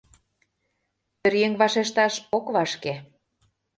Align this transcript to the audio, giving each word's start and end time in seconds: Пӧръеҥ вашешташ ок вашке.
Пӧръеҥ 1.21 1.53
вашешташ 1.61 2.13
ок 2.37 2.45
вашке. 2.55 2.93